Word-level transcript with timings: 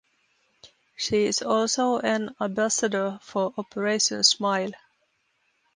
She 0.97 1.25
is 1.25 1.43
also 1.43 1.99
an 1.99 2.33
ambassador 2.41 3.19
for 3.21 3.53
Operation 3.55 4.23
Smile. 4.23 4.71